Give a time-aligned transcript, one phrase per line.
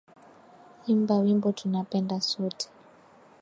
[0.93, 2.65] Imba wimbo tunapenda sote